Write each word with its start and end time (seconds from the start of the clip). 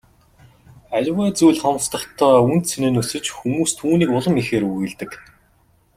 Аливаа 0.97 1.29
зүйл 1.37 1.59
хомсдохдоо 1.63 2.33
үнэ 2.51 2.65
цэн 2.69 2.83
нь 2.91 2.99
өсөж 3.01 3.25
хүмүүс 3.37 3.71
түүнийг 3.79 4.09
улам 4.17 4.35
ихээр 4.41 4.63
үгүйлдэг. 4.69 5.11